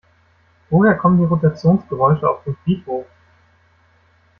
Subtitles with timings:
[0.71, 3.05] Woher kommen die Rotationsgeräusche auf dem Friedhof?